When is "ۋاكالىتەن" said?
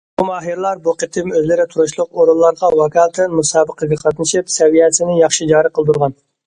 2.81-3.39